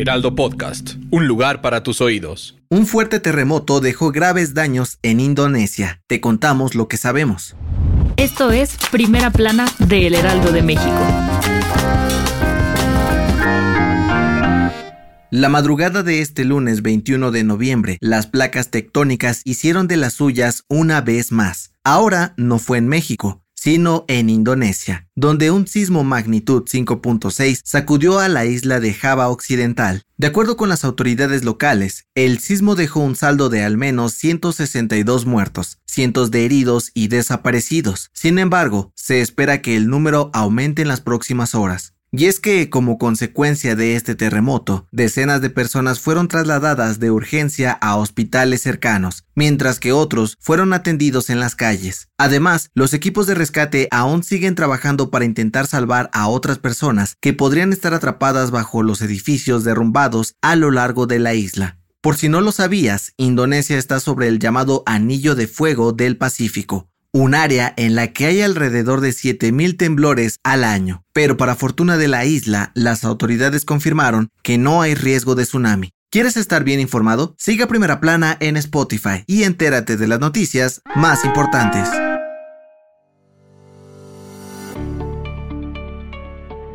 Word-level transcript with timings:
Heraldo 0.00 0.34
Podcast, 0.34 0.94
un 1.10 1.26
lugar 1.26 1.60
para 1.60 1.82
tus 1.82 2.00
oídos. 2.00 2.56
Un 2.70 2.86
fuerte 2.86 3.20
terremoto 3.20 3.80
dejó 3.80 4.12
graves 4.12 4.54
daños 4.54 4.98
en 5.02 5.20
Indonesia. 5.20 6.00
Te 6.06 6.22
contamos 6.22 6.74
lo 6.74 6.88
que 6.88 6.96
sabemos. 6.96 7.54
Esto 8.16 8.50
es 8.50 8.78
Primera 8.90 9.30
Plana 9.30 9.66
de 9.78 10.06
El 10.06 10.14
Heraldo 10.14 10.52
de 10.52 10.62
México. 10.62 11.04
La 15.30 15.50
madrugada 15.50 16.02
de 16.02 16.22
este 16.22 16.46
lunes 16.46 16.80
21 16.80 17.30
de 17.30 17.44
noviembre, 17.44 17.98
las 18.00 18.26
placas 18.26 18.70
tectónicas 18.70 19.42
hicieron 19.44 19.86
de 19.86 19.98
las 19.98 20.14
suyas 20.14 20.64
una 20.68 21.02
vez 21.02 21.30
más. 21.30 21.74
Ahora 21.84 22.32
no 22.38 22.58
fue 22.58 22.78
en 22.78 22.88
México, 22.88 23.42
sino 23.60 24.06
en 24.08 24.30
Indonesia, 24.30 25.06
donde 25.14 25.50
un 25.50 25.66
sismo 25.66 26.02
magnitud 26.02 26.62
5.6 26.62 27.60
sacudió 27.62 28.18
a 28.18 28.26
la 28.30 28.46
isla 28.46 28.80
de 28.80 28.94
Java 28.94 29.28
Occidental. 29.28 30.02
De 30.16 30.28
acuerdo 30.28 30.56
con 30.56 30.70
las 30.70 30.82
autoridades 30.82 31.44
locales, 31.44 32.06
el 32.14 32.38
sismo 32.38 32.74
dejó 32.74 33.00
un 33.00 33.16
saldo 33.16 33.50
de 33.50 33.62
al 33.62 33.76
menos 33.76 34.14
162 34.14 35.26
muertos, 35.26 35.78
cientos 35.86 36.30
de 36.30 36.46
heridos 36.46 36.90
y 36.94 37.08
desaparecidos. 37.08 38.08
Sin 38.14 38.38
embargo, 38.38 38.92
se 38.94 39.20
espera 39.20 39.60
que 39.60 39.76
el 39.76 39.88
número 39.88 40.30
aumente 40.32 40.80
en 40.80 40.88
las 40.88 41.02
próximas 41.02 41.54
horas. 41.54 41.92
Y 42.12 42.26
es 42.26 42.40
que, 42.40 42.70
como 42.70 42.98
consecuencia 42.98 43.76
de 43.76 43.94
este 43.94 44.16
terremoto, 44.16 44.88
decenas 44.90 45.40
de 45.42 45.50
personas 45.50 46.00
fueron 46.00 46.26
trasladadas 46.26 46.98
de 46.98 47.12
urgencia 47.12 47.70
a 47.70 47.94
hospitales 47.96 48.62
cercanos, 48.62 49.24
mientras 49.36 49.78
que 49.78 49.92
otros 49.92 50.36
fueron 50.40 50.72
atendidos 50.72 51.30
en 51.30 51.38
las 51.38 51.54
calles. 51.54 52.08
Además, 52.18 52.70
los 52.74 52.94
equipos 52.94 53.28
de 53.28 53.36
rescate 53.36 53.86
aún 53.92 54.24
siguen 54.24 54.56
trabajando 54.56 55.10
para 55.10 55.24
intentar 55.24 55.68
salvar 55.68 56.10
a 56.12 56.26
otras 56.26 56.58
personas 56.58 57.14
que 57.20 57.32
podrían 57.32 57.72
estar 57.72 57.94
atrapadas 57.94 58.50
bajo 58.50 58.82
los 58.82 59.02
edificios 59.02 59.62
derrumbados 59.62 60.34
a 60.42 60.56
lo 60.56 60.72
largo 60.72 61.06
de 61.06 61.20
la 61.20 61.34
isla. 61.34 61.76
Por 62.02 62.16
si 62.16 62.28
no 62.30 62.40
lo 62.40 62.50
sabías, 62.50 63.12
Indonesia 63.18 63.76
está 63.76 64.00
sobre 64.00 64.26
el 64.26 64.38
llamado 64.38 64.82
Anillo 64.86 65.34
de 65.34 65.46
Fuego 65.46 65.92
del 65.92 66.16
Pacífico, 66.16 66.88
un 67.12 67.34
área 67.34 67.72
en 67.76 67.94
la 67.94 68.08
que 68.08 68.26
hay 68.26 68.42
alrededor 68.42 69.00
de 69.00 69.10
7.000 69.10 69.76
temblores 69.76 70.38
al 70.42 70.64
año. 70.64 71.04
Pero 71.12 71.36
para 71.36 71.56
fortuna 71.56 71.96
de 71.96 72.08
la 72.08 72.24
isla, 72.24 72.72
las 72.74 73.04
autoridades 73.04 73.64
confirmaron 73.64 74.28
que 74.42 74.58
no 74.58 74.82
hay 74.82 74.94
riesgo 74.94 75.34
de 75.34 75.44
tsunami. 75.44 75.90
¿Quieres 76.10 76.36
estar 76.36 76.64
bien 76.64 76.80
informado? 76.80 77.34
Siga 77.38 77.68
Primera 77.68 78.00
Plana 78.00 78.36
en 78.40 78.56
Spotify 78.56 79.22
y 79.26 79.44
entérate 79.44 79.96
de 79.96 80.08
las 80.08 80.18
noticias 80.18 80.82
más 80.96 81.24
importantes. 81.24 81.88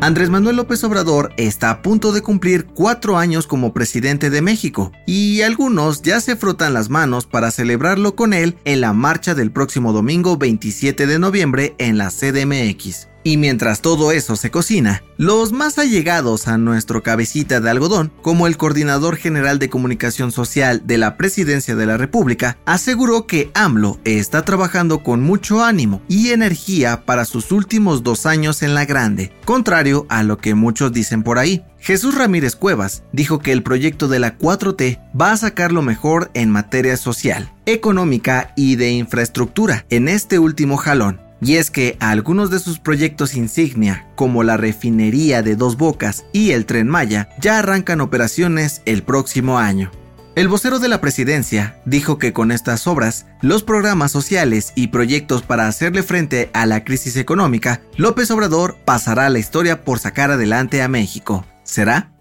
Andrés 0.00 0.30
Manuel 0.30 0.54
López 0.54 0.84
Obrador 0.84 1.32
está 1.36 1.70
a 1.70 1.82
punto 1.82 2.12
de 2.12 2.22
cumplir 2.22 2.66
cuatro 2.66 3.18
años 3.18 3.48
como 3.48 3.72
presidente 3.72 4.30
de 4.30 4.42
México 4.42 4.92
y 5.06 5.42
algunos 5.42 6.02
ya 6.02 6.20
se 6.20 6.36
frotan 6.36 6.72
las 6.72 6.88
manos 6.88 7.26
para 7.26 7.50
celebrarlo 7.50 8.14
con 8.14 8.32
él 8.32 8.56
en 8.64 8.80
la 8.80 8.92
marcha 8.92 9.34
del 9.34 9.50
próximo 9.50 9.92
domingo 9.92 10.36
27 10.36 11.08
de 11.08 11.18
noviembre 11.18 11.74
en 11.78 11.98
la 11.98 12.10
CDMX. 12.10 13.08
Y 13.28 13.36
mientras 13.36 13.82
todo 13.82 14.10
eso 14.10 14.36
se 14.36 14.50
cocina, 14.50 15.02
los 15.18 15.52
más 15.52 15.78
allegados 15.78 16.48
a 16.48 16.56
nuestro 16.56 17.02
cabecita 17.02 17.60
de 17.60 17.68
algodón, 17.68 18.10
como 18.22 18.46
el 18.46 18.56
coordinador 18.56 19.16
general 19.16 19.58
de 19.58 19.68
comunicación 19.68 20.32
social 20.32 20.80
de 20.86 20.96
la 20.96 21.18
presidencia 21.18 21.76
de 21.76 21.84
la 21.84 21.98
República, 21.98 22.56
aseguró 22.64 23.26
que 23.26 23.50
AMLO 23.52 24.00
está 24.04 24.46
trabajando 24.46 25.02
con 25.02 25.20
mucho 25.20 25.62
ánimo 25.62 26.00
y 26.08 26.30
energía 26.30 27.04
para 27.04 27.26
sus 27.26 27.52
últimos 27.52 28.02
dos 28.02 28.24
años 28.24 28.62
en 28.62 28.74
la 28.74 28.86
grande, 28.86 29.30
contrario 29.44 30.06
a 30.08 30.22
lo 30.22 30.38
que 30.38 30.54
muchos 30.54 30.94
dicen 30.94 31.22
por 31.22 31.38
ahí. 31.38 31.62
Jesús 31.80 32.14
Ramírez 32.14 32.56
Cuevas 32.56 33.02
dijo 33.12 33.40
que 33.40 33.52
el 33.52 33.62
proyecto 33.62 34.08
de 34.08 34.20
la 34.20 34.38
4T 34.38 35.00
va 35.20 35.32
a 35.32 35.36
sacar 35.36 35.70
lo 35.70 35.82
mejor 35.82 36.30
en 36.32 36.50
materia 36.50 36.96
social, 36.96 37.52
económica 37.66 38.54
y 38.56 38.76
de 38.76 38.92
infraestructura 38.92 39.84
en 39.90 40.08
este 40.08 40.38
último 40.38 40.78
jalón 40.78 41.27
y 41.40 41.56
es 41.56 41.70
que 41.70 41.96
algunos 42.00 42.50
de 42.50 42.58
sus 42.58 42.78
proyectos 42.78 43.34
insignia, 43.34 44.06
como 44.14 44.42
la 44.42 44.56
refinería 44.56 45.42
de 45.42 45.56
Dos 45.56 45.76
Bocas 45.76 46.24
y 46.32 46.52
el 46.52 46.66
tren 46.66 46.88
Maya, 46.88 47.28
ya 47.40 47.58
arrancan 47.58 48.00
operaciones 48.00 48.82
el 48.84 49.02
próximo 49.02 49.58
año. 49.58 49.90
El 50.34 50.46
vocero 50.46 50.78
de 50.78 50.88
la 50.88 51.00
presidencia 51.00 51.80
dijo 51.84 52.18
que 52.18 52.32
con 52.32 52.52
estas 52.52 52.86
obras, 52.86 53.26
los 53.40 53.64
programas 53.64 54.12
sociales 54.12 54.72
y 54.76 54.88
proyectos 54.88 55.42
para 55.42 55.66
hacerle 55.66 56.04
frente 56.04 56.50
a 56.52 56.64
la 56.64 56.84
crisis 56.84 57.16
económica, 57.16 57.80
López 57.96 58.30
Obrador 58.30 58.76
pasará 58.84 59.26
a 59.26 59.30
la 59.30 59.40
historia 59.40 59.84
por 59.84 59.98
sacar 59.98 60.30
adelante 60.30 60.80
a 60.80 60.86
México. 60.86 61.44
¿Será? 61.64 62.12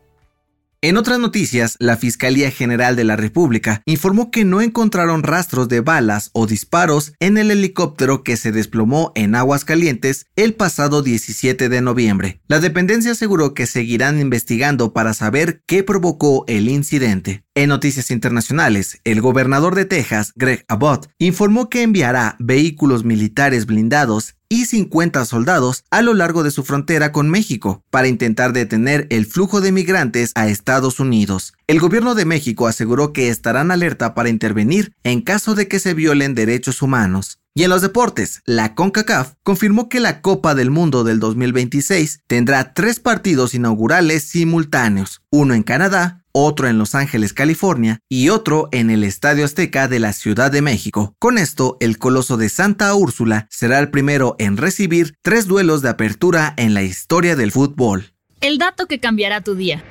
En 0.82 0.96
otras 0.96 1.18
noticias, 1.18 1.76
la 1.80 1.98
Fiscalía 1.98 2.52
General 2.52 2.96
de 2.96 3.04
la 3.04 3.16
República 3.16 3.82
informó 3.86 4.30
que 4.30 4.46
no 4.46 4.62
encontraron 4.62 5.24
rastros 5.24 5.68
de 5.70 5.82
balas 5.82 6.30
o 6.34 6.46
disparos 6.46 7.14
en 7.20 7.40
el 7.40 7.50
helicóptero 7.50 8.22
que 8.22 8.38
se 8.38 8.52
desplomó 8.52 9.12
en 9.16 9.34
Aguascalientes 9.34 10.28
el 10.36 10.54
pasado 10.54 11.02
17 11.02 11.68
de 11.70 11.82
noviembre. 11.82 12.42
La 12.48 12.60
dependencia 12.60 13.14
aseguró 13.14 13.56
que 13.56 13.66
seguirán 13.66 14.20
investigando 14.20 14.94
para 14.94 15.16
saber 15.16 15.64
qué 15.66 15.82
provocó 15.82 16.46
el 16.48 16.70
incidente. 16.70 17.44
En 17.56 17.70
noticias 17.70 18.12
internacionales, 18.12 19.00
el 19.04 19.20
gobernador 19.20 19.74
de 19.74 19.86
Texas, 19.86 20.32
Greg 20.36 20.64
Abbott, 20.68 21.10
informó 21.18 21.70
que 21.72 21.82
enviará 21.82 22.36
vehículos 22.38 23.04
militares 23.04 23.66
blindados 23.66 24.36
y 24.50 24.66
50 24.66 25.26
soldados 25.26 25.84
a 25.90 26.02
lo 26.02 26.14
largo 26.14 26.44
de 26.44 26.52
su 26.52 26.64
frontera 26.64 27.12
con 27.12 27.30
México 27.30 27.84
para 27.90 28.08
intentar 28.08 28.54
detener 28.54 29.08
el 29.10 29.26
flujo 29.26 29.62
de 29.62 29.72
migrantes 29.72 30.32
a 30.36 30.48
Estados 30.48 31.00
Unidos. 31.00 31.54
El 31.68 31.80
gobierno 31.80 32.16
de 32.16 32.26
México 32.26 32.68
aseguró 32.68 33.14
que 33.14 33.30
estarán 33.30 33.72
alerta 33.72 34.14
para 34.14 34.30
intervenir 34.30 34.94
en 35.04 35.22
caso 35.22 35.56
de 35.56 35.68
que 35.68 35.80
se 35.80 35.94
violen 35.94 36.36
derechos 36.36 36.82
humanos. 36.82 37.40
Y 37.58 37.64
en 37.64 37.72
los 37.72 37.82
deportes, 37.82 38.44
la 38.46 38.76
CONCACAF 38.76 39.34
confirmó 39.42 39.90
que 39.90 40.00
la 40.00 40.22
Copa 40.22 40.54
del 40.54 40.70
Mundo 40.70 41.04
del 41.04 41.20
2026 41.20 42.22
tendrá 42.28 42.76
tres 42.76 43.00
partidos 43.00 43.56
inaugurales 43.56 44.26
simultáneos, 44.26 45.24
uno 45.32 45.56
en 45.56 45.64
Canadá, 45.64 46.24
otro 46.34 46.68
en 46.68 46.78
Los 46.78 46.94
Ángeles, 46.94 47.34
California, 47.34 48.00
y 48.08 48.30
otro 48.30 48.70
en 48.72 48.92
el 48.92 49.04
Estadio 49.04 49.44
Azteca 49.44 49.88
de 49.88 50.00
la 50.00 50.14
Ciudad 50.14 50.52
de 50.52 50.62
México. 50.62 51.16
Con 51.18 51.40
esto, 51.40 51.78
el 51.80 51.98
Coloso 51.98 52.38
de 52.38 52.50
Santa 52.50 52.94
Úrsula 52.94 53.48
será 53.50 53.80
el 53.80 53.90
primero 53.90 54.36
en 54.38 54.58
recibir 54.58 55.16
tres 55.24 55.48
duelos 55.48 55.82
de 55.82 55.90
apertura 55.90 56.54
en 56.58 56.76
la 56.76 56.84
historia 56.84 57.36
del 57.36 57.52
fútbol. 57.52 58.14
El 58.40 58.60
dato 58.60 58.86
que 58.86 59.00
cambiará 59.00 59.42
tu 59.42 59.56
día. 59.56 59.84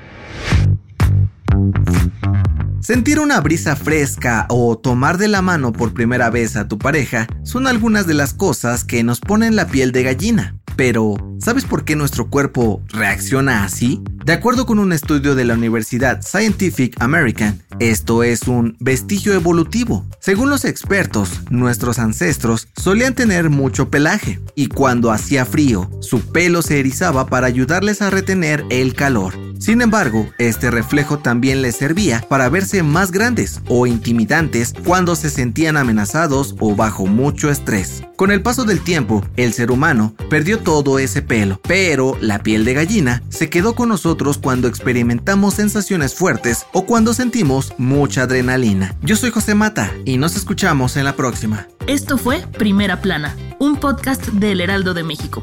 Sentir 2.86 3.18
una 3.18 3.40
brisa 3.40 3.74
fresca 3.74 4.46
o 4.48 4.78
tomar 4.78 5.18
de 5.18 5.26
la 5.26 5.42
mano 5.42 5.72
por 5.72 5.92
primera 5.92 6.30
vez 6.30 6.54
a 6.54 6.68
tu 6.68 6.78
pareja 6.78 7.26
son 7.42 7.66
algunas 7.66 8.06
de 8.06 8.14
las 8.14 8.32
cosas 8.32 8.84
que 8.84 9.02
nos 9.02 9.18
ponen 9.18 9.56
la 9.56 9.66
piel 9.66 9.90
de 9.90 10.04
gallina. 10.04 10.54
Pero, 10.76 11.16
¿sabes 11.40 11.64
por 11.64 11.84
qué 11.84 11.96
nuestro 11.96 12.30
cuerpo 12.30 12.80
reacciona 12.86 13.64
así? 13.64 14.00
De 14.24 14.32
acuerdo 14.32 14.66
con 14.66 14.78
un 14.78 14.92
estudio 14.92 15.34
de 15.34 15.44
la 15.44 15.54
Universidad 15.54 16.22
Scientific 16.22 16.94
American, 17.02 17.60
esto 17.80 18.22
es 18.22 18.46
un 18.46 18.76
vestigio 18.78 19.32
evolutivo. 19.32 20.06
Según 20.20 20.48
los 20.48 20.64
expertos, 20.64 21.40
nuestros 21.50 21.98
ancestros 21.98 22.68
solían 22.76 23.16
tener 23.16 23.50
mucho 23.50 23.90
pelaje 23.90 24.38
y 24.54 24.68
cuando 24.68 25.10
hacía 25.10 25.44
frío, 25.44 25.90
su 26.00 26.20
pelo 26.20 26.62
se 26.62 26.78
erizaba 26.78 27.26
para 27.26 27.48
ayudarles 27.48 28.00
a 28.00 28.10
retener 28.10 28.64
el 28.70 28.94
calor. 28.94 29.45
Sin 29.58 29.82
embargo, 29.82 30.28
este 30.38 30.70
reflejo 30.70 31.18
también 31.18 31.62
les 31.62 31.76
servía 31.76 32.24
para 32.28 32.48
verse 32.48 32.82
más 32.82 33.10
grandes 33.10 33.60
o 33.68 33.86
intimidantes 33.86 34.74
cuando 34.84 35.16
se 35.16 35.30
sentían 35.30 35.76
amenazados 35.76 36.54
o 36.60 36.74
bajo 36.74 37.06
mucho 37.06 37.50
estrés. 37.50 38.02
Con 38.16 38.30
el 38.30 38.42
paso 38.42 38.64
del 38.64 38.80
tiempo, 38.80 39.24
el 39.36 39.52
ser 39.52 39.70
humano 39.70 40.14
perdió 40.30 40.58
todo 40.58 40.98
ese 40.98 41.22
pelo, 41.22 41.60
pero 41.66 42.16
la 42.20 42.42
piel 42.42 42.64
de 42.64 42.74
gallina 42.74 43.22
se 43.28 43.50
quedó 43.50 43.74
con 43.74 43.88
nosotros 43.88 44.38
cuando 44.38 44.68
experimentamos 44.68 45.54
sensaciones 45.54 46.14
fuertes 46.14 46.66
o 46.72 46.86
cuando 46.86 47.12
sentimos 47.12 47.72
mucha 47.78 48.22
adrenalina. 48.22 48.94
Yo 49.02 49.16
soy 49.16 49.30
José 49.30 49.54
Mata 49.54 49.92
y 50.04 50.16
nos 50.18 50.36
escuchamos 50.36 50.96
en 50.96 51.04
la 51.04 51.16
próxima. 51.16 51.66
Esto 51.86 52.18
fue 52.18 52.44
Primera 52.58 53.00
Plana, 53.00 53.36
un 53.58 53.76
podcast 53.76 54.26
del 54.28 54.60
Heraldo 54.60 54.94
de 54.94 55.04
México. 55.04 55.42